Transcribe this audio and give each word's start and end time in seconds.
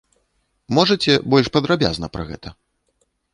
Можаце 0.77 1.11
больш 1.33 1.47
падрабязна 1.59 2.11
пра 2.19 2.23
гэта? 2.31 2.49